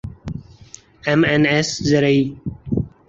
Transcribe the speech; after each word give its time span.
M 1.07 1.23
N 1.23 1.47
S 1.47 1.69
زرعی 1.89 2.37